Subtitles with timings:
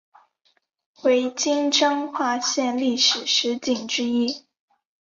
[1.03, 4.47] 为今彰化县历史十景之一。